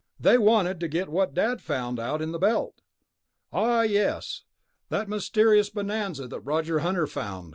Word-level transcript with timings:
"They 0.19 0.39
wanted 0.39 0.79
to 0.79 0.87
get 0.87 1.09
what 1.09 1.35
Dad 1.35 1.61
found, 1.61 1.99
out 1.99 2.23
in 2.23 2.31
the 2.31 2.39
Belt." 2.39 2.81
"Ah, 3.53 3.81
yes, 3.83 4.41
that 4.89 5.07
mysterious 5.07 5.69
bonanza 5.69 6.27
that 6.27 6.39
Roger 6.39 6.79
Hunter 6.79 7.05
found. 7.05 7.49